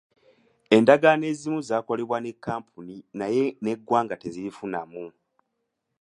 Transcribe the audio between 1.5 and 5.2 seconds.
zaakolebwa ne kkampuni naye ng’eggwanga terizifunamu.